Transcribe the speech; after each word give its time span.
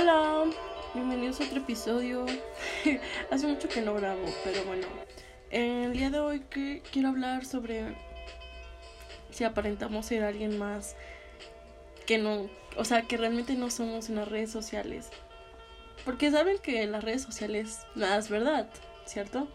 Hola, 0.00 0.44
bienvenidos 0.94 1.40
a 1.40 1.44
otro 1.44 1.58
episodio. 1.58 2.24
Hace 3.32 3.48
mucho 3.48 3.68
que 3.68 3.82
no 3.82 3.94
grabo, 3.94 4.26
pero 4.44 4.62
bueno. 4.62 4.86
El 5.50 5.92
día 5.92 6.08
de 6.08 6.20
hoy 6.20 6.40
que 6.48 6.84
quiero 6.92 7.08
hablar 7.08 7.44
sobre 7.44 7.96
si 9.30 9.42
aparentamos 9.42 10.06
ser 10.06 10.22
alguien 10.22 10.56
más 10.56 10.94
que 12.06 12.16
no, 12.16 12.48
o 12.76 12.84
sea, 12.84 13.08
que 13.08 13.16
realmente 13.16 13.56
no 13.56 13.70
somos 13.70 14.08
en 14.08 14.14
las 14.14 14.28
redes 14.28 14.52
sociales. 14.52 15.10
Porque 16.04 16.30
saben 16.30 16.58
que 16.58 16.86
las 16.86 17.02
redes 17.02 17.22
sociales 17.22 17.80
nada 17.96 18.18
es 18.18 18.30
verdad, 18.30 18.68
¿cierto? 19.04 19.48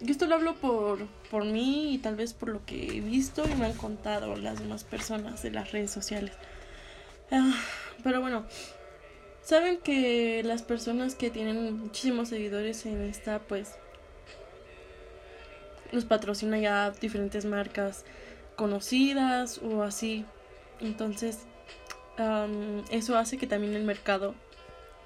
Yo 0.00 0.12
esto 0.12 0.26
lo 0.26 0.36
hablo 0.36 0.54
por, 0.54 1.08
por 1.28 1.44
mí 1.44 1.92
y 1.92 1.98
tal 1.98 2.14
vez 2.14 2.34
por 2.34 2.50
lo 2.50 2.64
que 2.64 2.98
he 2.98 3.00
visto 3.00 3.42
y 3.48 3.54
me 3.56 3.66
han 3.66 3.74
contado 3.74 4.36
las 4.36 4.60
demás 4.60 4.84
personas 4.84 5.42
de 5.42 5.50
las 5.50 5.72
redes 5.72 5.90
sociales. 5.90 6.34
Ah, 7.32 7.52
pero 8.02 8.20
bueno, 8.20 8.44
saben 9.42 9.78
que 9.78 10.42
las 10.44 10.62
personas 10.62 11.14
que 11.14 11.30
tienen 11.30 11.78
muchísimos 11.78 12.28
seguidores 12.28 12.86
en 12.86 13.02
esta, 13.02 13.38
pues, 13.40 13.76
los 15.90 16.04
patrocina 16.04 16.58
ya 16.58 16.90
diferentes 16.90 17.44
marcas 17.44 18.04
conocidas 18.56 19.58
o 19.58 19.82
así. 19.82 20.24
Entonces, 20.80 21.40
eso 22.90 23.16
hace 23.16 23.38
que 23.38 23.46
también 23.46 23.74
el 23.74 23.84
mercado 23.84 24.34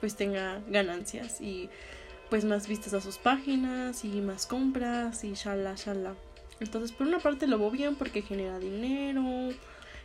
pues 0.00 0.16
tenga 0.16 0.60
ganancias 0.66 1.40
y 1.40 1.68
pues 2.30 2.44
más 2.44 2.66
vistas 2.66 2.94
a 2.94 3.00
sus 3.00 3.18
páginas 3.18 4.04
y 4.04 4.08
más 4.22 4.46
compras 4.46 5.22
y 5.22 5.34
shala 5.34 5.74
shala. 5.76 6.14
Entonces, 6.58 6.90
por 6.90 7.06
una 7.06 7.18
parte 7.18 7.46
lo 7.46 7.58
veo 7.58 7.70
bien 7.70 7.94
porque 7.94 8.22
genera 8.22 8.58
dinero, 8.58 9.50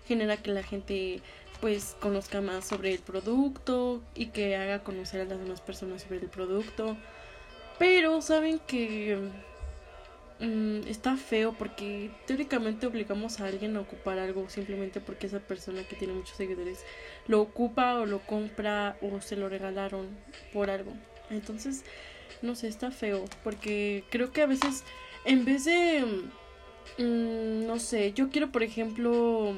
genera 0.08 0.38
que 0.38 0.52
la 0.52 0.64
gente 0.64 1.22
pues 1.62 1.96
conozca 2.00 2.42
más 2.42 2.66
sobre 2.66 2.94
el 2.94 3.00
producto 3.00 4.02
y 4.16 4.28
que 4.28 4.56
haga 4.56 4.84
conocer 4.84 5.22
a 5.22 5.26
las 5.26 5.40
demás 5.40 5.62
personas 5.62 6.04
sobre 6.04 6.18
el 6.18 6.28
producto. 6.28 6.98
Pero 7.80 8.22
saben 8.22 8.60
que 8.60 9.18
mm, 10.40 10.88
está 10.88 11.16
feo 11.18 11.54
porque 11.54 12.12
teóricamente 12.26 12.88
obligamos 12.88 13.40
a 13.40 13.46
alguien 13.46 13.76
a 13.78 13.82
ocupar 13.82 14.20
algo 14.20 14.50
simplemente 14.50 15.00
porque 15.00 15.28
esa 15.28 15.40
persona 15.40 15.84
que 15.84 15.96
tiene 15.96 16.14
muchos 16.14 16.38
seguidores 16.38 16.80
lo 17.28 17.42
ocupa 17.42 17.96
o 17.96 18.06
lo 18.06 18.20
compra 18.20 18.98
o 19.02 19.22
se 19.22 19.36
lo 19.36 19.50
regalaron 19.50 20.08
por 20.54 20.70
algo. 20.70 20.94
Entonces, 21.30 21.84
no 22.42 22.56
sé, 22.56 22.68
está 22.68 22.92
feo 22.92 23.26
porque 23.44 24.04
creo 24.10 24.32
que 24.32 24.42
a 24.42 24.48
veces 24.48 24.84
en 25.26 25.46
vez 25.46 25.66
de, 25.66 26.04
mm, 26.98 27.68
no 27.68 27.80
sé, 27.80 28.14
yo 28.14 28.30
quiero 28.30 28.52
por 28.52 28.64
ejemplo 28.64 29.56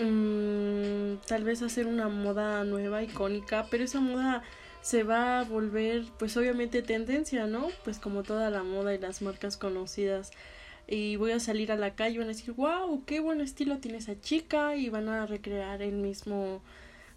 Mm, 0.00 1.18
tal 1.26 1.44
vez 1.44 1.62
hacer 1.62 1.86
una 1.86 2.08
moda 2.08 2.64
nueva, 2.64 3.02
icónica, 3.02 3.66
pero 3.70 3.84
esa 3.84 4.00
moda 4.00 4.42
se 4.80 5.02
va 5.02 5.40
a 5.40 5.44
volver 5.44 6.04
pues 6.18 6.36
obviamente 6.38 6.82
tendencia, 6.82 7.46
¿no? 7.46 7.68
Pues 7.84 7.98
como 7.98 8.22
toda 8.22 8.48
la 8.50 8.62
moda 8.62 8.94
y 8.94 8.98
las 8.98 9.20
marcas 9.20 9.56
conocidas. 9.56 10.30
Y 10.88 11.16
voy 11.16 11.32
a 11.32 11.40
salir 11.40 11.70
a 11.70 11.76
la 11.76 11.94
calle 11.94 12.16
y 12.16 12.18
van 12.18 12.28
a 12.28 12.32
decir, 12.32 12.52
wow, 12.54 13.04
qué 13.04 13.20
buen 13.20 13.40
estilo 13.40 13.78
tiene 13.78 13.98
esa 13.98 14.18
chica 14.20 14.74
y 14.76 14.88
van 14.88 15.08
a 15.08 15.26
recrear 15.26 15.82
el 15.82 15.92
mismo 15.96 16.62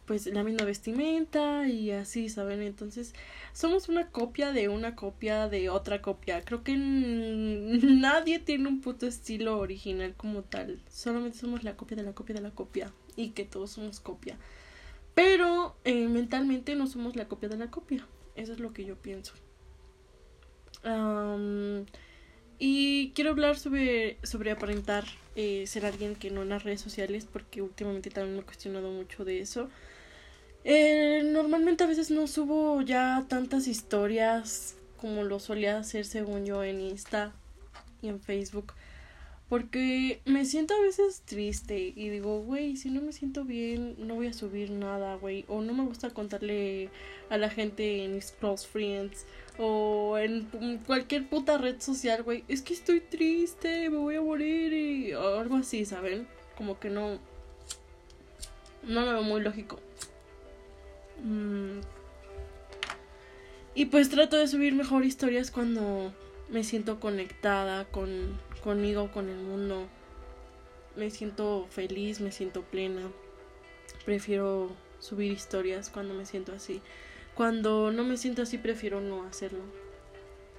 pues 0.05 0.27
la 0.27 0.43
misma 0.43 0.65
vestimenta 0.65 1.67
y 1.67 1.91
así, 1.91 2.29
¿saben? 2.29 2.61
Entonces, 2.61 3.13
somos 3.53 3.87
una 3.89 4.07
copia 4.07 4.51
de 4.51 4.67
una 4.67 4.95
copia 4.95 5.47
de 5.47 5.69
otra 5.69 6.01
copia. 6.01 6.41
Creo 6.43 6.63
que 6.63 6.75
nadie 6.77 8.39
tiene 8.39 8.67
un 8.67 8.81
puto 8.81 9.07
estilo 9.07 9.59
original 9.59 10.13
como 10.15 10.41
tal. 10.43 10.81
Solamente 10.89 11.37
somos 11.37 11.63
la 11.63 11.77
copia 11.77 11.95
de 11.97 12.03
la 12.03 12.13
copia 12.13 12.35
de 12.35 12.41
la 12.41 12.51
copia 12.51 12.91
y 13.15 13.29
que 13.29 13.45
todos 13.45 13.71
somos 13.71 13.99
copia. 13.99 14.37
Pero 15.15 15.75
eh, 15.83 16.07
mentalmente 16.07 16.75
no 16.75 16.87
somos 16.87 17.15
la 17.15 17.27
copia 17.27 17.49
de 17.49 17.57
la 17.57 17.71
copia. 17.71 18.05
Eso 18.35 18.53
es 18.53 18.59
lo 18.59 18.73
que 18.73 18.85
yo 18.85 18.95
pienso. 18.95 19.33
y 22.59 23.11
quiero 23.15 23.31
hablar 23.31 23.57
sobre, 23.57 24.17
sobre 24.23 24.51
aparentar 24.51 25.05
eh, 25.35 25.65
ser 25.67 25.85
alguien 25.85 26.15
que 26.15 26.29
no 26.29 26.41
en 26.43 26.49
las 26.49 26.63
redes 26.63 26.81
sociales 26.81 27.27
porque 27.31 27.61
últimamente 27.61 28.09
también 28.09 28.35
me 28.35 28.41
he 28.41 28.45
cuestionado 28.45 28.91
mucho 28.91 29.23
de 29.23 29.39
eso. 29.39 29.69
Eh, 30.65 31.23
normalmente 31.25 31.83
a 31.83 31.87
veces 31.87 32.09
no 32.09 32.27
subo 32.27 32.81
ya 32.81 33.25
tantas 33.27 33.67
historias 33.67 34.75
como 34.97 35.23
lo 35.23 35.39
solía 35.39 35.77
hacer 35.77 36.05
según 36.05 36.45
yo 36.45 36.63
en 36.63 36.79
Insta 36.79 37.33
y 38.01 38.07
en 38.07 38.19
Facebook. 38.19 38.73
Porque 39.49 40.21
me 40.25 40.45
siento 40.45 40.73
a 40.73 40.81
veces 40.81 41.21
triste 41.25 41.93
y 41.95 42.09
digo, 42.09 42.41
güey, 42.41 42.77
si 42.77 42.89
no 42.89 43.01
me 43.01 43.11
siento 43.11 43.43
bien, 43.43 43.95
no 43.99 44.15
voy 44.15 44.27
a 44.27 44.33
subir 44.33 44.71
nada, 44.71 45.15
güey. 45.15 45.45
O 45.47 45.61
no 45.61 45.73
me 45.73 45.83
gusta 45.83 46.09
contarle 46.09 46.89
a 47.29 47.37
la 47.37 47.49
gente 47.49 48.03
en 48.03 48.15
mis 48.15 48.31
close 48.31 48.65
friends 48.67 49.25
o 49.59 50.17
en 50.17 50.47
cualquier 50.87 51.27
puta 51.29 51.57
red 51.57 51.79
social, 51.81 52.23
güey. 52.23 52.43
Es 52.47 52.61
que 52.61 52.73
estoy 52.73 53.01
triste, 53.01 53.89
me 53.89 53.97
voy 53.97 54.15
a 54.15 54.21
morir 54.21 54.73
y 54.73 55.13
o 55.13 55.39
algo 55.39 55.57
así, 55.57 55.85
¿saben? 55.85 56.27
Como 56.57 56.79
que 56.79 56.89
no... 56.89 57.19
No 58.83 59.01
me 59.05 59.13
veo 59.13 59.23
muy 59.23 59.41
lógico. 59.41 59.79
Y 63.75 63.85
pues 63.85 64.09
trato 64.09 64.37
de 64.37 64.47
subir 64.47 64.75
mejor 64.75 65.03
historias 65.03 65.49
cuando 65.49 66.13
me 66.49 66.63
siento 66.63 66.99
conectada 66.99 67.85
con 67.85 68.37
conmigo, 68.63 69.11
con 69.11 69.29
el 69.29 69.37
mundo. 69.37 69.87
Me 70.95 71.09
siento 71.09 71.65
feliz, 71.69 72.21
me 72.21 72.31
siento 72.31 72.61
plena. 72.61 73.01
Prefiero 74.05 74.71
subir 74.99 75.31
historias 75.31 75.89
cuando 75.89 76.13
me 76.13 76.25
siento 76.25 76.53
así. 76.53 76.81
Cuando 77.33 77.91
no 77.91 78.03
me 78.03 78.17
siento 78.17 78.43
así, 78.43 78.57
prefiero 78.57 79.01
no 79.01 79.23
hacerlo. 79.23 79.63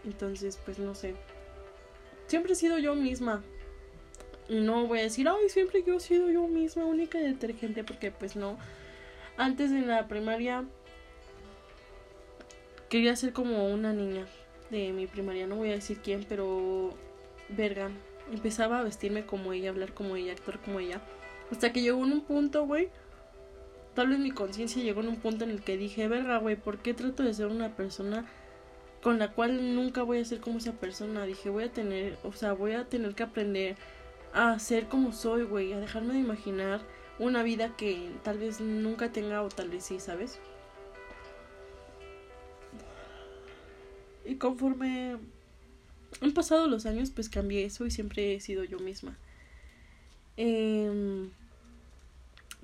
Entonces, 0.04 0.58
pues 0.64 0.78
no 0.78 0.94
sé. 0.94 1.14
Siempre 2.26 2.52
he 2.52 2.56
sido 2.56 2.78
yo 2.78 2.94
misma. 2.94 3.42
No 4.48 4.86
voy 4.86 4.98
a 4.98 5.02
decir, 5.02 5.28
ay, 5.28 5.48
siempre 5.48 5.84
yo 5.86 5.96
he 5.96 6.00
sido 6.00 6.30
yo 6.30 6.46
misma, 6.48 6.84
única 6.84 7.18
y 7.18 7.22
detergente, 7.22 7.84
porque 7.84 8.10
pues 8.10 8.34
no. 8.36 8.58
Antes 9.36 9.70
en 9.70 9.86
la 9.86 10.08
primaria 10.08 10.64
quería 12.94 13.16
ser 13.16 13.32
como 13.32 13.66
una 13.66 13.92
niña 13.92 14.24
de 14.70 14.92
mi 14.92 15.08
primaria, 15.08 15.48
no 15.48 15.56
voy 15.56 15.70
a 15.70 15.72
decir 15.72 15.98
quién, 15.98 16.24
pero 16.28 16.94
verga, 17.48 17.90
empezaba 18.32 18.78
a 18.78 18.84
vestirme 18.84 19.26
como 19.26 19.52
ella, 19.52 19.70
hablar 19.70 19.94
como 19.94 20.14
ella, 20.14 20.30
actuar 20.30 20.60
como 20.60 20.78
ella, 20.78 21.00
hasta 21.50 21.72
que 21.72 21.82
llegó 21.82 22.04
en 22.04 22.12
un 22.12 22.20
punto, 22.20 22.64
güey, 22.66 22.90
tal 23.94 24.10
vez 24.10 24.20
mi 24.20 24.30
conciencia 24.30 24.80
llegó 24.80 25.00
en 25.00 25.08
un 25.08 25.16
punto 25.16 25.42
en 25.42 25.50
el 25.50 25.60
que 25.60 25.76
dije, 25.76 26.06
verga, 26.06 26.38
güey, 26.38 26.54
¿por 26.54 26.78
qué 26.78 26.94
trato 26.94 27.24
de 27.24 27.34
ser 27.34 27.46
una 27.46 27.74
persona 27.74 28.26
con 29.02 29.18
la 29.18 29.32
cual 29.32 29.74
nunca 29.74 30.04
voy 30.04 30.20
a 30.20 30.24
ser 30.24 30.38
como 30.38 30.58
esa 30.58 30.74
persona? 30.74 31.26
Dije, 31.26 31.50
voy 31.50 31.64
a 31.64 31.72
tener, 31.72 32.16
o 32.22 32.30
sea, 32.30 32.52
voy 32.52 32.74
a 32.74 32.84
tener 32.84 33.16
que 33.16 33.24
aprender 33.24 33.74
a 34.32 34.56
ser 34.60 34.86
como 34.86 35.10
soy, 35.10 35.42
güey, 35.42 35.72
a 35.72 35.80
dejarme 35.80 36.14
de 36.14 36.20
imaginar 36.20 36.80
una 37.18 37.42
vida 37.42 37.74
que 37.76 38.12
tal 38.22 38.38
vez 38.38 38.60
nunca 38.60 39.10
tenga 39.10 39.42
o 39.42 39.48
tal 39.48 39.68
vez 39.68 39.84
sí, 39.84 39.98
¿sabes? 39.98 40.38
Y 44.24 44.36
conforme 44.36 45.16
han 46.20 46.32
pasado 46.32 46.68
los 46.68 46.86
años, 46.86 47.10
pues 47.10 47.28
cambié 47.28 47.64
eso 47.64 47.86
y 47.86 47.90
siempre 47.90 48.34
he 48.34 48.40
sido 48.40 48.64
yo 48.64 48.78
misma. 48.78 49.16
Em, 50.36 51.30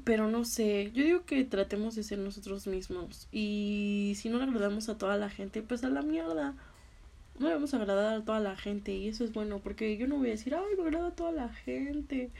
pero 0.04 0.28
no 0.28 0.44
sé, 0.44 0.90
yo 0.92 1.04
digo 1.04 1.24
que 1.24 1.44
tratemos 1.44 1.94
de 1.94 2.02
ser 2.02 2.18
nosotros 2.18 2.66
mismos. 2.66 3.28
Y 3.32 4.14
si 4.16 4.28
no 4.28 4.38
le 4.38 4.44
agradamos 4.44 4.88
a 4.88 4.98
toda 4.98 5.16
la 5.16 5.30
gente, 5.30 5.62
pues 5.62 5.84
a 5.84 5.90
la 5.90 6.02
mierda. 6.02 6.54
No 7.38 7.48
le 7.48 7.54
vamos 7.54 7.72
a 7.74 7.78
agradar 7.78 8.14
a 8.14 8.24
toda 8.24 8.40
la 8.40 8.56
gente 8.56 8.92
y 8.92 9.08
eso 9.08 9.24
es 9.24 9.32
bueno 9.32 9.60
porque 9.60 9.96
yo 9.96 10.06
no 10.06 10.16
voy 10.16 10.28
a 10.28 10.32
decir, 10.32 10.54
ay, 10.54 10.76
me 10.76 10.82
agrada 10.82 11.08
a 11.08 11.16
toda 11.16 11.32
la 11.32 11.48
gente 11.48 12.30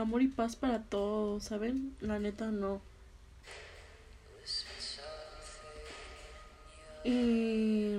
amor 0.00 0.22
y 0.22 0.28
paz 0.28 0.56
para 0.56 0.82
todos, 0.82 1.44
¿saben? 1.44 1.94
La 2.00 2.18
neta 2.18 2.50
no. 2.50 2.80
Y 7.04 7.94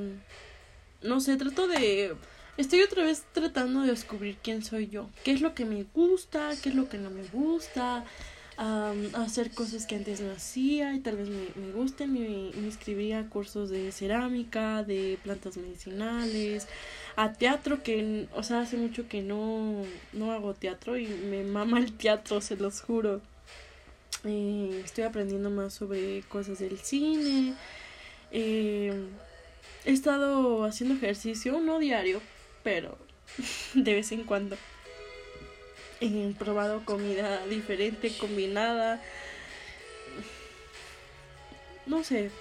no 1.04 1.20
sé, 1.20 1.38
trato 1.38 1.68
de 1.68 2.16
estoy 2.58 2.82
otra 2.82 3.04
vez 3.04 3.24
tratando 3.34 3.82
de 3.82 3.90
descubrir 3.90 4.38
quién 4.42 4.64
soy 4.64 4.88
yo, 4.88 5.10
qué 5.24 5.32
es 5.32 5.42
lo 5.42 5.54
que 5.54 5.66
me 5.66 5.84
gusta, 5.94 6.52
qué 6.62 6.70
es 6.70 6.76
lo 6.76 6.90
que 6.90 6.98
no 6.98 7.10
me 7.10 7.24
gusta, 7.24 8.06
hacer 9.14 9.52
cosas 9.52 9.88
que 9.88 9.96
antes 9.96 10.22
no 10.22 10.32
hacía 10.32 10.94
y 10.94 11.00
tal 11.00 11.18
vez 11.18 11.30
me, 11.30 11.48
me 11.56 11.72
gusten. 11.72 12.14
Me, 12.14 12.52
me 12.54 13.16
a 13.16 13.28
cursos 13.28 13.70
de 13.70 13.92
cerámica, 13.92 14.84
de 14.84 15.18
plantas 15.24 15.58
medicinales, 15.58 16.68
a 17.16 17.34
teatro 17.34 17.82
que, 17.82 18.28
o 18.36 18.44
sea, 18.44 18.62
hace 18.62 18.78
mucho 18.78 19.08
que 19.08 19.22
no, 19.22 19.84
no 20.14 20.32
hago 20.32 20.54
teatro 20.54 20.98
y 20.98 21.08
me 21.08 21.44
mama 21.44 21.80
el 21.80 21.94
teatro, 21.94 22.42
se 22.42 22.56
los 22.56 22.82
juro. 22.82 23.22
Eh, 24.26 24.82
estoy 24.86 25.06
aprendiendo 25.06 25.50
más 25.50 25.74
sobre 25.74 26.22
cosas 26.24 26.60
del 26.60 26.78
cine. 26.80 27.56
Eh, 28.32 29.08
he 29.86 29.92
estado 29.92 30.66
haciendo 30.66 30.96
ejercicio, 30.96 31.60
no 31.60 31.80
diario, 31.80 32.22
pero 32.64 32.98
de 33.74 33.94
vez 33.94 34.12
en 34.12 34.24
cuando. 34.24 34.58
He 36.00 36.34
probado 36.38 36.84
comida 36.84 37.46
diferente, 37.46 38.12
combinada. 38.18 39.02
no 41.86 42.04
sé, 42.04 42.32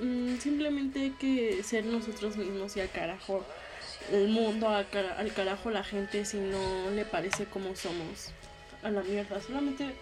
mm, 0.00 0.38
simplemente 0.38 1.00
hay 1.00 1.10
que 1.10 1.62
ser 1.62 1.84
nosotros 1.84 2.36
mismos 2.36 2.76
y 2.76 2.80
al 2.80 2.90
carajo 2.90 3.44
el 4.12 4.28
mundo, 4.28 4.68
al, 4.68 4.86
al 5.18 5.32
carajo 5.34 5.70
la 5.70 5.84
gente 5.84 6.24
si 6.24 6.38
no 6.38 6.90
le 6.90 7.04
parece 7.04 7.44
como 7.44 7.76
somos. 7.76 8.32
A 8.82 8.90
la 8.90 9.02
mierda, 9.02 9.40
solamente 9.40 9.94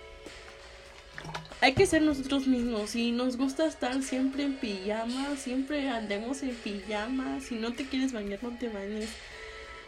hay 1.61 1.73
que 1.73 1.87
ser 1.87 2.03
nosotros 2.03 2.47
mismos. 2.47 2.95
Y 2.95 3.13
nos 3.13 3.37
gusta 3.37 3.67
estar 3.67 4.03
siempre 4.03 4.45
en 4.45 4.55
pijama, 4.57 5.37
siempre 5.37 5.89
andemos 5.89 6.43
en 6.43 6.55
pijama. 6.55 7.41
Si 7.41 7.55
no 7.55 7.73
te 7.73 7.87
quieres 7.87 8.13
bañar, 8.13 8.43
no 8.43 8.57
te 8.59 8.69
bañes. 8.69 9.09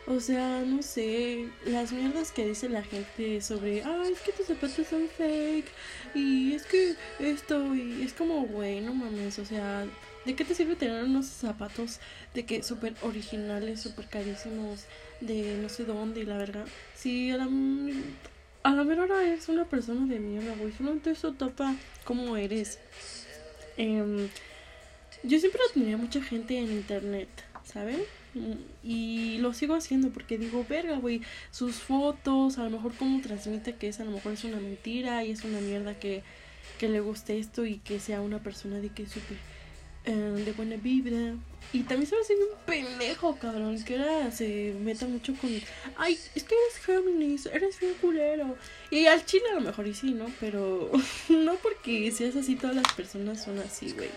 O 0.07 0.21
sea, 0.21 0.63
no 0.65 0.85
sé, 0.85 1.49
las 1.65 1.91
mierdas 1.91 2.31
que 2.31 2.47
dice 2.47 2.69
la 2.69 2.85
gente 2.85 3.41
sobre, 3.41 3.83
ay, 3.83 4.13
es 4.13 4.21
que 4.21 4.31
tus 4.31 4.47
zapatos 4.47 4.87
son 4.87 5.09
fake, 5.09 5.67
y 6.15 6.53
es 6.53 6.65
que 6.65 6.95
esto, 7.19 7.75
y 7.75 8.03
es 8.03 8.13
como, 8.13 8.47
güey, 8.47 8.81
no 8.81 8.95
mames, 8.95 9.41
o 9.41 9.45
sea, 9.45 9.85
¿de 10.25 10.37
qué 10.37 10.45
te 10.45 10.55
sirve 10.55 10.77
tener 10.77 11.03
unos 11.03 11.27
zapatos 11.27 11.99
de 12.35 12.47
que 12.47 12.63
súper 12.63 12.95
originales, 13.03 13.81
súper 13.81 14.07
carísimos, 14.07 14.85
de 15.21 15.59
no 15.61 15.69
sé 15.69 15.85
dónde, 15.85 16.21
y 16.21 16.25
la 16.25 16.39
verdad? 16.39 16.67
Si 16.95 17.33
a 17.33 17.39
la, 17.39 17.49
a 18.67 18.73
la 18.73 18.83
menor 18.83 19.13
hora 19.13 19.23
eres 19.23 19.49
una 19.49 19.65
persona 19.65 20.13
de 20.13 20.19
mierda, 20.19 20.57
güey, 20.57 20.73
solamente 20.73 21.11
eso 21.11 21.33
topa 21.33 21.77
cómo 22.05 22.37
eres. 22.37 22.81
Eh, 23.77 24.29
yo 25.23 25.39
siempre 25.39 25.61
admiré 25.71 25.97
mucha 25.97 26.21
gente 26.21 26.59
en 26.59 26.73
internet, 26.73 27.29
¿saben? 27.63 28.01
Y 28.83 29.39
lo 29.39 29.55
sigo 29.55 29.77
haciendo 29.77 30.11
porque 30.11 30.37
digo, 30.37 30.67
verga, 30.69 30.97
güey, 30.97 31.23
sus 31.53 31.77
fotos, 31.77 32.59
a 32.59 32.65
lo 32.65 32.71
mejor 32.71 32.93
cómo 32.95 33.21
transmite 33.23 33.77
que 33.77 33.87
es, 33.89 34.01
a 34.01 34.05
lo 34.05 34.11
mejor 34.11 34.33
es 34.33 34.43
una 34.43 34.59
mentira 34.59 35.23
y 35.23 35.31
es 35.31 35.45
una 35.45 35.61
mierda 35.61 35.97
que, 36.01 36.25
que 36.81 36.89
le 36.89 36.99
guste 36.99 37.39
esto 37.39 37.67
y 37.67 37.79
que 37.79 38.01
sea 38.01 38.21
una 38.21 38.43
persona 38.43 38.79
de 38.79 38.89
que 38.89 39.07
súper 39.07 39.37
eh, 40.07 40.13
de 40.13 40.53
buena 40.53 40.77
vibra. 40.77 41.35
Y 41.73 41.81
también 41.81 42.09
se 42.09 42.15
me 42.15 42.23
hace 42.23 42.35
un 42.35 42.57
pendejo, 42.65 43.37
cabrón, 43.37 43.83
que 43.85 43.99
ahora 43.99 44.31
se 44.31 44.75
meta 44.81 45.07
mucho 45.07 45.35
con, 45.35 45.51
ay, 45.97 46.19
es 46.35 46.45
que 46.45 46.55
eres 46.55 46.79
Géminis, 46.85 47.47
eres 47.47 47.79
bien 47.81 47.95
culero. 48.01 48.57
Y 48.91 49.07
al 49.07 49.25
chile 49.27 49.45
a 49.51 49.55
lo 49.55 49.61
mejor 49.61 49.87
y 49.87 49.95
sí, 49.95 50.13
¿no? 50.13 50.27
Pero 50.41 50.91
no 51.29 51.57
porque 51.57 52.11
seas 52.13 52.37
así, 52.37 52.57
todas 52.57 52.77
las 52.77 52.93
personas 52.95 53.43
son 53.43 53.59
así, 53.59 53.93
güey 53.93 54.11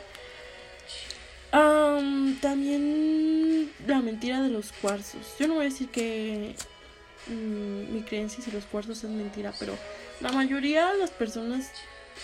también 2.41 3.71
la 3.87 4.01
mentira 4.01 4.41
de 4.41 4.49
los 4.49 4.71
cuarzos. 4.71 5.35
Yo 5.39 5.47
no 5.47 5.55
voy 5.55 5.65
a 5.65 5.69
decir 5.69 5.89
que 5.89 6.55
mm, 7.27 7.93
mi 7.93 8.01
creencia 8.03 8.43
de 8.43 8.51
los 8.51 8.65
cuarzos 8.65 9.03
es 9.03 9.09
mentira, 9.09 9.53
pero 9.59 9.77
la 10.21 10.31
mayoría 10.31 10.91
de 10.93 10.99
las 10.99 11.11
personas, 11.11 11.71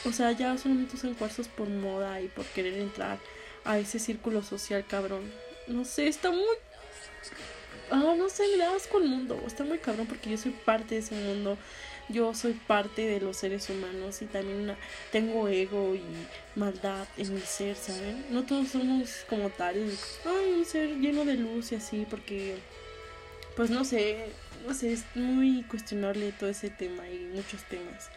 o 0.06 0.12
sea, 0.12 0.32
ya 0.32 0.58
solamente 0.58 0.96
usan 0.96 1.14
cuarzos 1.14 1.48
por 1.48 1.70
moda 1.70 2.22
y 2.22 2.28
por 2.28 2.46
querer 2.46 2.76
entrar 2.76 3.18
a 3.66 3.78
ese 3.80 4.00
círculo 4.00 4.44
social, 4.44 4.86
cabrón. 4.88 5.32
No 5.68 5.86
sé, 5.86 6.08
está 6.08 6.32
muy... 6.32 6.56
Ah, 7.92 8.16
no 8.18 8.30
sé, 8.30 8.44
me 8.52 8.58
da 8.58 8.76
asco 8.76 9.00
el 9.00 9.08
mundo. 9.08 9.42
Está 9.46 9.64
muy 9.64 9.80
cabrón 9.80 10.08
porque 10.08 10.30
yo 10.30 10.38
soy 10.38 10.52
parte 10.52 10.96
de 10.96 11.02
ese 11.02 11.16
mundo 11.16 11.58
yo 12.08 12.34
soy 12.36 12.54
parte 12.54 13.06
de 13.08 13.20
los 13.20 13.38
seres 13.38 13.70
humanos 13.70 14.22
y 14.22 14.26
también 14.26 14.76
tengo 15.12 15.48
ego 15.48 15.96
y 15.96 16.04
maldad 16.56 17.08
en 17.18 17.34
mi 17.34 17.42
ser, 17.42 17.76
¿saben? 17.76 18.26
No 18.30 18.44
todos 18.44 18.70
somos 18.70 19.26
como 19.28 19.50
tal, 19.50 19.76
ay, 20.26 20.54
un 20.54 20.66
ser 20.66 20.90
lleno 20.98 21.26
de 21.26 21.36
luz 21.36 21.72
y 21.72 21.76
así, 21.76 22.06
porque, 22.10 22.58
pues 23.56 23.72
no 23.72 23.84
sé, 23.84 24.28
no 24.68 24.74
sé, 24.74 24.94
es 24.94 25.04
muy 25.16 25.64
cuestionable 25.64 26.32
todo 26.34 26.50
ese 26.50 26.70
tema 26.70 27.10
y 27.10 27.32
muchos 27.34 27.64
temas. 27.64 28.10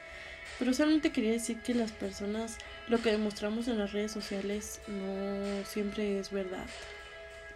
Pero 0.58 0.74
solamente 0.74 1.12
quería 1.12 1.32
decir 1.32 1.60
que 1.62 1.72
las 1.72 1.92
personas, 1.92 2.58
lo 2.88 3.00
que 3.02 3.12
demostramos 3.12 3.69
en 3.69 3.79
las 3.79 3.93
redes 3.93 4.12
sociales 4.12 4.81
no 4.88 5.64
siempre 5.64 6.19
es 6.19 6.31
verdad. 6.31 6.67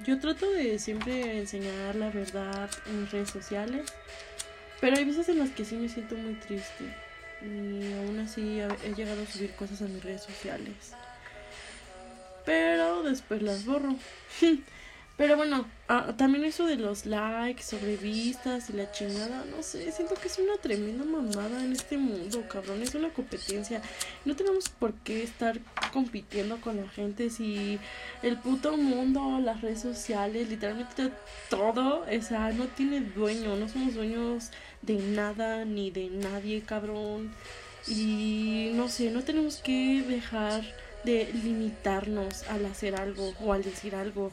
Yo 0.04 0.18
trato 0.18 0.50
de 0.50 0.78
siempre 0.78 1.38
enseñar 1.38 1.94
la 1.94 2.10
verdad 2.10 2.70
en 2.86 3.08
redes 3.10 3.30
sociales 3.30 3.92
pero 4.82 4.96
hay 4.96 5.04
veces 5.04 5.28
en 5.28 5.38
las 5.38 5.50
que 5.50 5.64
sí 5.64 5.76
me 5.76 5.88
siento 5.88 6.16
muy 6.16 6.34
triste. 6.34 6.92
Y 7.40 7.92
aún 8.00 8.18
así 8.18 8.60
he 8.60 8.94
llegado 8.96 9.22
a 9.22 9.26
subir 9.26 9.52
cosas 9.52 9.80
a 9.80 9.84
mis 9.84 10.02
redes 10.02 10.22
sociales. 10.22 10.74
Pero 12.44 13.04
después 13.04 13.42
las 13.42 13.64
borro. 13.64 13.94
Pero 15.22 15.36
bueno, 15.36 15.66
ah, 15.86 16.14
también 16.16 16.42
eso 16.42 16.66
de 16.66 16.74
los 16.74 17.06
likes 17.06 17.62
sobre 17.62 17.96
vistas 17.96 18.68
y 18.70 18.72
la 18.72 18.90
chingada, 18.90 19.44
no 19.56 19.62
sé, 19.62 19.92
siento 19.92 20.16
que 20.16 20.26
es 20.26 20.36
una 20.40 20.56
tremenda 20.56 21.04
mamada 21.04 21.62
en 21.62 21.70
este 21.70 21.96
mundo, 21.96 22.42
cabrón, 22.48 22.82
es 22.82 22.96
una 22.96 23.08
competencia. 23.10 23.80
No 24.24 24.34
tenemos 24.34 24.68
por 24.68 24.94
qué 24.94 25.22
estar 25.22 25.60
compitiendo 25.92 26.60
con 26.60 26.76
la 26.76 26.88
gente 26.88 27.30
si 27.30 27.78
el 28.24 28.36
puto 28.36 28.76
mundo, 28.76 29.38
las 29.38 29.60
redes 29.60 29.80
sociales, 29.82 30.48
literalmente 30.48 31.12
todo, 31.48 32.00
o 32.00 32.22
sea, 32.22 32.50
no 32.50 32.66
tiene 32.66 33.00
dueño, 33.00 33.54
no 33.54 33.68
somos 33.68 33.94
dueños 33.94 34.50
de 34.82 34.96
nada 34.96 35.64
ni 35.64 35.92
de 35.92 36.10
nadie, 36.10 36.62
cabrón. 36.62 37.30
Y 37.86 38.72
no 38.74 38.88
sé, 38.88 39.12
no 39.12 39.22
tenemos 39.22 39.58
que 39.58 40.02
dejar 40.02 40.64
de 41.04 41.32
limitarnos 41.44 42.42
al 42.48 42.66
hacer 42.66 42.96
algo 42.96 43.34
o 43.40 43.52
al 43.52 43.62
decir 43.62 43.94
algo 43.94 44.32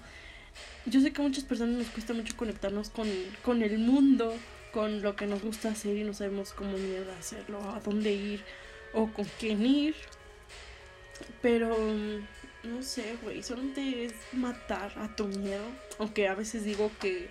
yo 0.85 1.01
sé 1.01 1.11
que 1.11 1.21
a 1.21 1.25
muchas 1.25 1.44
personas 1.44 1.75
nos 1.77 1.88
cuesta 1.88 2.13
mucho 2.13 2.35
conectarnos 2.35 2.89
con, 2.89 3.07
con 3.44 3.61
el 3.61 3.77
mundo, 3.77 4.33
con 4.71 5.01
lo 5.01 5.15
que 5.15 5.27
nos 5.27 5.41
gusta 5.41 5.69
hacer 5.69 5.97
y 5.97 6.03
no 6.03 6.13
sabemos 6.13 6.53
cómo 6.53 6.77
mierda 6.77 7.17
hacerlo, 7.17 7.59
a 7.71 7.79
dónde 7.79 8.11
ir 8.11 8.44
o 8.94 9.07
con 9.07 9.25
quién 9.39 9.65
ir. 9.65 9.95
Pero 11.41 11.75
no 12.63 12.81
sé, 12.81 13.15
güey, 13.21 13.44
solamente 13.44 14.06
es 14.06 14.13
matar 14.33 14.97
a 14.97 15.15
tu 15.15 15.27
miedo. 15.27 15.63
Aunque 15.97 16.27
a 16.27 16.35
veces 16.35 16.63
digo 16.63 16.91
que 17.00 17.29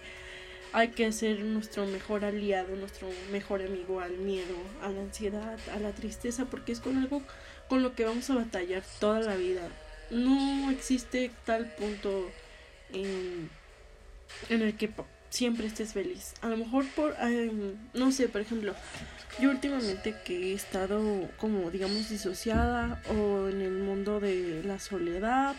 hay 0.72 0.88
que 0.88 1.10
ser 1.12 1.40
nuestro 1.40 1.86
mejor 1.86 2.24
aliado, 2.24 2.76
nuestro 2.76 3.08
mejor 3.32 3.62
amigo 3.62 4.00
al 4.00 4.12
miedo, 4.18 4.56
a 4.82 4.88
la 4.90 5.00
ansiedad, 5.00 5.58
a 5.74 5.78
la 5.78 5.92
tristeza, 5.92 6.44
porque 6.46 6.72
es 6.72 6.80
con 6.80 6.98
algo 6.98 7.22
con 7.68 7.82
lo 7.82 7.94
que 7.94 8.04
vamos 8.04 8.28
a 8.30 8.34
batallar 8.34 8.82
toda 9.00 9.20
la 9.20 9.36
vida. 9.36 9.68
No 10.10 10.70
existe 10.70 11.30
tal 11.44 11.74
punto 11.74 12.30
en, 12.92 13.50
el 14.48 14.76
que 14.76 14.90
siempre 15.30 15.66
estés 15.66 15.92
feliz. 15.92 16.34
A 16.40 16.48
lo 16.48 16.56
mejor 16.56 16.86
por, 16.94 17.14
no 17.94 18.12
sé, 18.12 18.28
por 18.28 18.40
ejemplo, 18.40 18.74
yo 19.40 19.50
últimamente 19.50 20.14
que 20.24 20.50
he 20.50 20.54
estado 20.54 21.28
como 21.38 21.70
digamos 21.70 22.08
disociada 22.08 23.02
o 23.10 23.48
en 23.48 23.60
el 23.60 23.78
mundo 23.78 24.20
de 24.20 24.62
la 24.64 24.78
soledad 24.78 25.54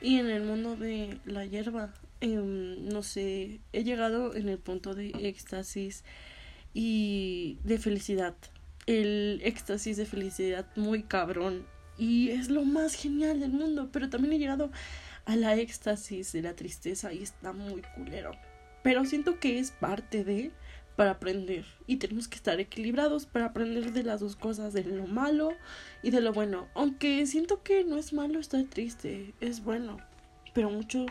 y 0.00 0.18
en 0.18 0.30
el 0.30 0.42
mundo 0.42 0.76
de 0.76 1.18
la 1.24 1.44
hierba, 1.44 1.92
em, 2.20 2.86
no 2.88 3.02
sé, 3.02 3.60
he 3.72 3.84
llegado 3.84 4.34
en 4.34 4.48
el 4.48 4.58
punto 4.58 4.94
de 4.94 5.08
éxtasis 5.28 6.04
y 6.74 7.58
de 7.64 7.78
felicidad. 7.78 8.34
El 8.86 9.40
éxtasis 9.42 9.96
de 9.96 10.06
felicidad 10.06 10.66
muy 10.76 11.02
cabrón 11.02 11.66
y 11.98 12.30
es 12.30 12.50
lo 12.50 12.64
más 12.64 12.94
genial 12.94 13.40
del 13.40 13.52
mundo, 13.52 13.88
pero 13.92 14.10
también 14.10 14.34
he 14.34 14.38
llegado 14.38 14.70
a 15.26 15.36
la 15.36 15.56
éxtasis 15.56 16.32
de 16.32 16.42
la 16.42 16.56
tristeza 16.56 17.12
y 17.12 17.22
está 17.22 17.52
muy 17.52 17.82
culero. 17.94 18.32
Pero 18.82 19.04
siento 19.04 19.38
que 19.38 19.58
es 19.58 19.72
parte 19.72 20.24
de 20.24 20.52
para 20.96 21.10
aprender 21.10 21.66
y 21.86 21.96
tenemos 21.96 22.26
que 22.26 22.36
estar 22.36 22.58
equilibrados 22.58 23.26
para 23.26 23.46
aprender 23.46 23.92
de 23.92 24.02
las 24.02 24.20
dos 24.20 24.34
cosas, 24.34 24.72
de 24.72 24.82
lo 24.84 25.06
malo 25.06 25.50
y 26.02 26.10
de 26.10 26.22
lo 26.22 26.32
bueno. 26.32 26.68
Aunque 26.74 27.26
siento 27.26 27.62
que 27.62 27.84
no 27.84 27.98
es 27.98 28.12
malo 28.12 28.40
estar 28.40 28.64
triste, 28.64 29.34
es 29.40 29.62
bueno, 29.62 29.98
pero 30.54 30.70
muchos 30.70 31.10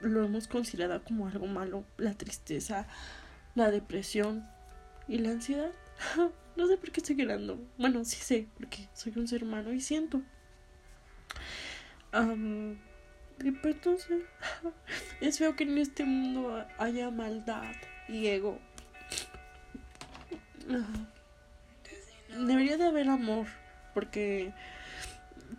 lo 0.00 0.24
hemos 0.24 0.48
considerado 0.48 1.04
como 1.04 1.28
algo 1.28 1.46
malo, 1.46 1.84
la 1.98 2.14
tristeza, 2.14 2.86
la 3.54 3.70
depresión 3.70 4.46
y 5.06 5.18
la 5.18 5.30
ansiedad. 5.30 5.72
no 6.56 6.66
sé 6.66 6.78
por 6.78 6.90
qué 6.90 7.00
estoy 7.00 7.16
llorando. 7.16 7.58
Bueno, 7.76 8.04
sí 8.04 8.16
sé, 8.16 8.48
porque 8.56 8.88
soy 8.94 9.12
un 9.16 9.28
ser 9.28 9.44
humano 9.44 9.72
y 9.72 9.80
siento. 9.80 10.22
Y 12.12 12.76
entonces 13.48 14.22
es 15.20 15.38
feo 15.38 15.56
que 15.56 15.64
en 15.64 15.78
este 15.78 16.04
mundo 16.04 16.64
haya 16.78 17.10
maldad 17.10 17.74
y 18.08 18.26
ego. 18.26 18.58
Debería 22.28 22.76
de 22.76 22.84
haber 22.84 23.08
amor, 23.08 23.46
porque 23.94 24.52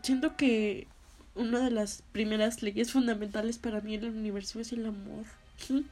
siento 0.01 0.35
que 0.37 0.87
una 1.35 1.59
de 1.59 1.71
las 1.71 2.03
primeras 2.11 2.61
leyes 2.63 2.91
fundamentales 2.91 3.57
para 3.57 3.81
mí 3.81 3.95
en 3.95 4.03
el 4.03 4.11
universo 4.11 4.59
es 4.59 4.71
el 4.73 4.85
amor. 4.85 5.25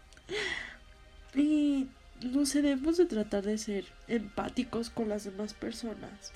Y 1.35 1.87
no 2.23 2.47
sé, 2.47 2.63
debemos 2.63 2.97
de 2.97 3.05
tratar 3.05 3.43
de 3.43 3.59
ser 3.59 3.85
empáticos 4.07 4.89
con 4.89 5.09
las 5.09 5.25
demás 5.25 5.53
personas 5.53 6.33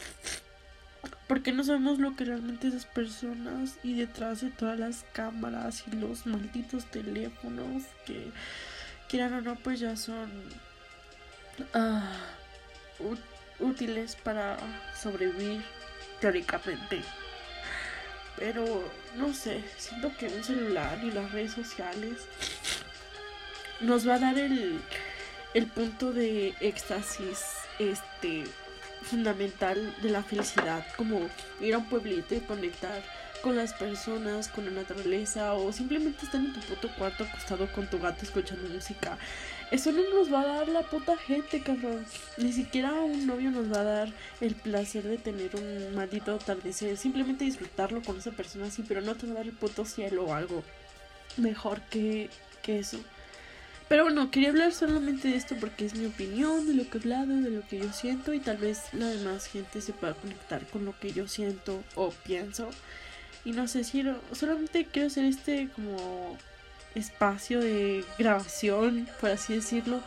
porque 1.27 1.51
no 1.51 1.63
sabemos 1.63 2.00
lo 2.00 2.15
que 2.15 2.25
realmente 2.25 2.68
esas 2.68 2.86
personas 2.86 3.77
y 3.84 3.96
detrás 3.96 4.42
de 4.42 4.50
todas 4.50 4.77
las 4.77 5.06
cámaras 5.13 5.84
y 5.92 5.96
los 5.96 6.25
malditos 6.25 6.86
teléfonos 6.86 7.84
que 8.06 8.32
quieran 9.08 9.34
o 9.34 9.42
no 9.42 9.56
pues 9.56 9.80
ya 9.80 9.96
son 9.96 10.30
ah, 11.74 12.12
útiles 13.60 14.15
para 14.18 14.58
sobrevivir 14.96 15.63
teóricamente. 16.20 17.01
Pero 18.38 18.84
no 19.15 19.34
sé, 19.34 19.63
siento 19.77 20.12
que 20.18 20.27
un 20.27 20.44
celular 20.44 21.00
y 21.03 21.12
las 21.12 21.32
redes 21.32 21.53
sociales 21.53 22.27
nos 23.80 24.08
va 24.08 24.15
a 24.15 24.20
dar 24.20 24.38
el, 24.38 24.82
el 25.53 25.68
punto 25.68 26.12
de 26.12 26.56
éxtasis 26.60 27.44
este 27.80 28.46
fundamental 29.03 29.95
de 30.01 30.10
la 30.10 30.24
felicidad, 30.24 30.86
como 30.98 31.29
ir 31.62 31.74
a 31.74 31.79
un 31.79 31.86
pueblito 31.89 32.36
y 32.36 32.39
conectar 32.39 33.03
con 33.43 33.57
las 33.57 33.74
personas, 33.74 34.48
con 34.48 34.63
la 34.63 34.72
naturaleza 34.72 35.53
o 35.53 35.74
simplemente 35.74 36.25
estar 36.25 36.39
en 36.39 36.53
tu 36.53 36.62
puto 36.62 36.89
cuarto 36.98 37.25
acostado 37.25 37.69
con 37.74 37.89
tu 37.89 38.00
gato 38.00 38.24
escuchando 38.24 38.69
música. 38.69 39.17
Eso 39.69 39.91
no 39.91 40.01
nos 40.13 40.31
va 40.31 40.41
a 40.41 40.45
dar 40.45 40.69
la 40.69 40.83
puta 40.83 41.17
gente, 41.17 41.62
cabrón. 41.62 42.05
Ni 42.38 42.53
siquiera 42.53 42.93
un 42.93 43.27
novio 43.27 43.51
nos 43.51 43.72
va 43.72 43.81
a 43.81 43.83
dar 43.83 44.13
el 44.39 44.55
placer 44.55 45.03
de 45.03 45.17
tener 45.17 45.55
un 45.55 45.93
maldito 45.93 46.36
atardecer. 46.36 46.95
Simplemente 46.95 47.43
disfrutarlo 47.43 48.01
con 48.01 48.17
esa 48.17 48.31
persona 48.31 48.67
así, 48.67 48.83
pero 48.88 49.01
no 49.01 49.15
te 49.15 49.27
va 49.27 49.33
a 49.33 49.36
dar 49.38 49.45
el 49.45 49.51
puto 49.51 49.83
cielo 49.83 50.24
o 50.24 50.33
algo 50.33 50.63
mejor 51.36 51.81
que, 51.81 52.29
que 52.62 52.79
eso. 52.79 53.00
Pero 53.88 54.04
bueno, 54.04 54.32
quería 54.32 54.50
hablar 54.50 54.74
solamente 54.74 55.28
de 55.28 55.36
esto 55.36 55.56
porque 55.60 55.86
es 55.86 55.96
mi 55.96 56.06
opinión, 56.06 56.66
de 56.66 56.74
lo 56.74 56.90
que 56.90 56.98
he 56.98 57.02
hablado, 57.02 57.36
de 57.42 57.50
lo 57.50 57.68
que 57.68 57.80
yo 57.80 57.92
siento 57.92 58.34
y 58.34 58.40
tal 58.40 58.58
vez 58.58 58.82
la 58.94 59.08
demás 59.08 59.48
gente 59.48 59.82
se 59.82 59.94
pueda 59.94 60.13
conectar 60.13 60.66
con 60.68 60.86
lo 60.86 60.98
que 61.00 61.12
yo 61.12 61.28
siento 61.28 61.84
o 61.96 62.12
pienso. 62.25 62.70
Y 63.46 63.52
no 63.52 63.68
sé 63.68 63.84
si 63.84 64.04
solamente 64.32 64.86
quiero 64.86 65.08
hacer 65.08 65.25
este 65.25 65.70
como 65.75 66.38
espacio 66.96 67.60
de 67.60 68.06
grabación, 68.18 69.08
por 69.20 69.32
así 69.32 69.56
decirlo, 69.56 70.02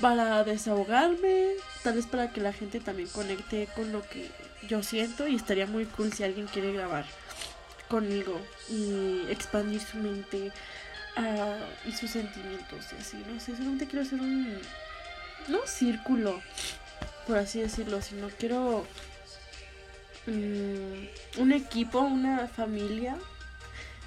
para 0.00 0.44
desahogarme, 0.44 1.50
tal 1.82 1.94
vez 1.94 2.06
para 2.06 2.32
que 2.32 2.40
la 2.40 2.52
gente 2.52 2.80
también 2.80 3.08
conecte 3.08 3.68
con 3.74 3.92
lo 3.92 4.02
que 4.08 4.30
yo 4.68 4.82
siento 4.82 5.26
y 5.26 5.36
estaría 5.36 5.66
muy 5.66 5.84
cool 5.86 6.12
si 6.12 6.24
alguien 6.24 6.46
quiere 6.46 6.72
grabar 6.72 7.04
conmigo 7.88 8.40
y 8.68 9.22
expandir 9.28 9.80
su 9.80 9.98
mente 9.98 10.52
uh, 11.16 11.88
y 11.88 11.92
sus 11.92 12.10
sentimientos 12.10 12.86
y 12.92 13.00
así, 13.00 13.24
no 13.32 13.40
sé, 13.40 13.56
solamente 13.56 13.86
quiero 13.86 14.04
hacer 14.04 14.20
un 14.20 14.58
no 15.48 15.66
círculo, 15.66 16.40
por 17.26 17.38
así 17.38 17.60
decirlo, 17.60 18.02
sino 18.02 18.28
quiero 18.28 18.86
Mm, 20.26 21.08
un 21.38 21.52
equipo, 21.52 22.00
una 22.00 22.46
familia, 22.46 23.16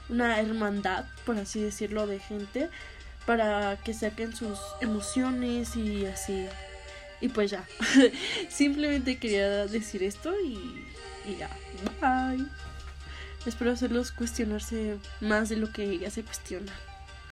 una 0.09 0.39
hermandad, 0.39 1.05
por 1.25 1.37
así 1.37 1.61
decirlo, 1.61 2.07
de 2.07 2.19
gente 2.19 2.69
para 3.25 3.77
que 3.83 3.93
saquen 3.93 4.35
sus 4.35 4.59
emociones 4.79 5.75
y 5.75 6.05
así. 6.05 6.45
Y 7.19 7.29
pues 7.29 7.51
ya, 7.51 7.65
simplemente 8.49 9.17
quería 9.17 9.65
decir 9.65 10.03
esto 10.03 10.33
y, 10.39 10.85
y 11.25 11.37
ya, 11.37 11.49
bye. 11.99 12.45
Espero 13.45 13.71
hacerlos 13.71 14.11
cuestionarse 14.11 14.97
más 15.19 15.49
de 15.49 15.57
lo 15.57 15.71
que 15.71 15.97
ya 15.97 16.09
se 16.09 16.23
cuestiona. 16.23 16.71